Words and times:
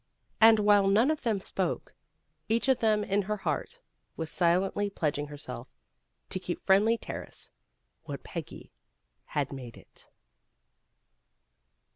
And 0.41 0.57
while 0.57 0.87
none 0.87 1.11
of 1.11 1.21
them 1.21 1.39
spoke, 1.39 1.93
each 2.49 2.67
of 2.67 2.79
them 2.79 3.03
in 3.03 3.21
her 3.21 3.37
heart 3.37 3.79
was 4.17 4.31
silently 4.31 4.89
pledging 4.89 5.27
herself 5.27 5.67
to 6.29 6.39
keep 6.39 6.65
Friendly 6.65 6.97
Terrace 6.97 7.51
what 8.05 8.23
Peggy 8.23 8.71
had 9.25 9.53
made 9.53 9.77
it. 9.77 10.09